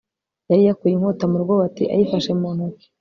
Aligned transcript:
yari 0.49 0.63
yakuye 0.67 0.93
inkota 0.95 1.25
mu 1.31 1.37
rwubati 1.43 1.83
ayifashe 1.93 2.31
mu 2.39 2.49
ntoki 2.55 2.87